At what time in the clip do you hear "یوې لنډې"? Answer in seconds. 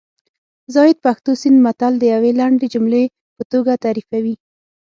2.13-2.67